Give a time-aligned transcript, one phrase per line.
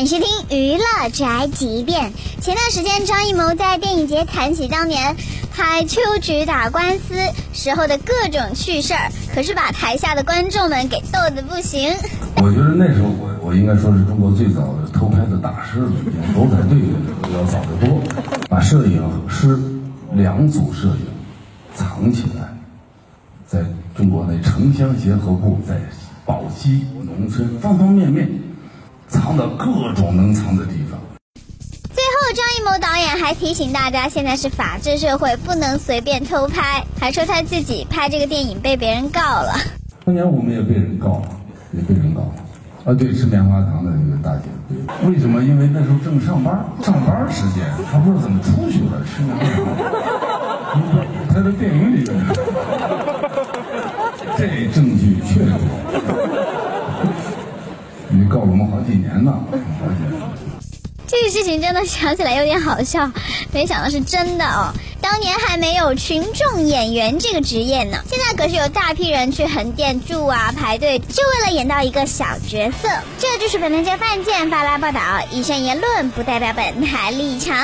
[0.00, 2.10] 欢迎收听娱乐宅急便。
[2.40, 5.14] 前段时间，张艺谋在电影节谈起当年
[5.52, 7.14] 拍《秋菊打官司》
[7.52, 11.92] 时候的各种趣事儿，可是把台下的观众们给逗得不行。
[12.36, 16.78] 我觉得那时候我我应该说是中国最早的偷拍的大师了，比狗仔队
[17.34, 18.00] 要早得多。
[18.48, 19.58] 把摄影师
[20.14, 21.06] 两组摄影
[21.74, 22.48] 藏起来，
[23.46, 23.62] 在
[23.94, 25.78] 中国那城乡结合部，在
[26.24, 28.26] 宝鸡农村方方面面
[29.10, 30.98] 藏到各种能藏的地方。
[31.92, 39.54] 最后，张艺谋导演还提醒大家，现在是法治社会，不能随便偷拍，还说他自己拍这个电影被别人告了。
[40.04, 41.20] 当年我们也被人告，
[41.72, 42.32] 也被人告。
[42.84, 44.44] 啊，对，吃棉花糖的那个大姐，
[45.06, 45.42] 为什么？
[45.42, 49.56] 因为那时候正上班，上班时间，她不知道怎么出去了，吃棉花糖。
[51.28, 52.16] 她在电影里边，
[54.38, 55.58] 这证据确凿。
[58.20, 59.34] 你告了我们好几年呢。
[61.08, 63.10] 这个事情真的想起来有点好笑，
[63.50, 64.70] 没想到是真的哦。
[65.00, 72.88] 当年还没有群众演员这个职业呢，现在可是有大批人去横店住啊排队，就为了演到一个小角色。
[73.18, 75.00] 这就是本台饭件发来报道，
[75.32, 77.56] 以上言论不代表本台立场。